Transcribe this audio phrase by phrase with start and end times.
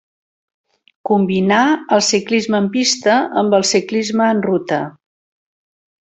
[1.09, 1.59] Combinà
[1.97, 4.81] el ciclisme en pista amb el ciclisme en ruta.